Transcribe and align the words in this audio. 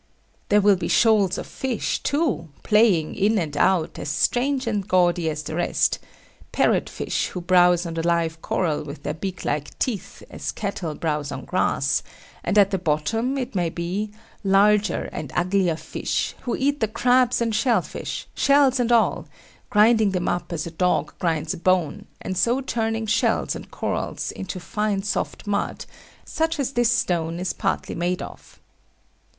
There 0.49 0.61
will 0.61 0.77
be 0.77 0.87
shoals 0.87 1.37
of 1.37 1.45
fish, 1.45 1.99
too, 2.01 2.49
playing 2.63 3.13
in 3.13 3.37
and 3.37 3.55
out, 3.55 3.99
as 3.99 4.09
strange 4.09 4.65
and 4.65 4.87
gaudy 4.87 5.29
as 5.29 5.43
the 5.43 5.53
rest, 5.53 5.99
parrot 6.51 6.89
fish 6.89 7.27
who 7.27 7.39
browse 7.39 7.85
on 7.85 7.93
the 7.93 8.01
live 8.07 8.41
coral 8.41 8.81
with 8.83 9.03
their 9.03 9.13
beak 9.13 9.45
like 9.45 9.77
teeth, 9.77 10.23
as 10.31 10.51
cattle 10.51 10.95
browse 10.95 11.31
on 11.31 11.45
grass; 11.45 12.01
and 12.43 12.57
at 12.57 12.71
the 12.71 12.79
bottom, 12.79 13.37
it 13.37 13.53
may 13.53 13.69
be, 13.69 14.09
larger 14.43 15.03
and 15.11 15.31
uglier 15.35 15.75
fish, 15.75 16.33
who 16.45 16.55
eat 16.55 16.79
the 16.79 16.87
crabs 16.87 17.39
and 17.39 17.53
shell 17.53 17.83
fish, 17.83 18.25
shells 18.33 18.79
and 18.79 18.91
all, 18.91 19.27
grinding 19.69 20.13
them 20.13 20.27
up 20.27 20.51
as 20.51 20.65
a 20.65 20.71
dog 20.71 21.13
grinds 21.19 21.53
a 21.53 21.57
bone, 21.57 22.07
and 22.19 22.35
so 22.39 22.59
turning 22.59 23.05
shells 23.05 23.55
and 23.55 23.69
corals 23.69 24.31
into 24.31 24.59
fine 24.59 25.03
soft 25.03 25.45
mud, 25.45 25.85
such 26.25 26.59
as 26.59 26.71
this 26.71 26.91
stone 26.91 27.39
is 27.39 27.53
partly 27.53 27.93
made 27.93 28.23
of. 28.23 28.59